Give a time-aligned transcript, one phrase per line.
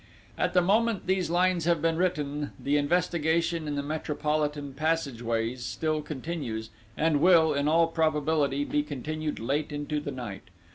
[0.35, 6.01] "At the moment these lines have been written, the investigation in the Metropolitan passageways still
[6.01, 10.49] continues, and will, in all probability, be continued late into the night.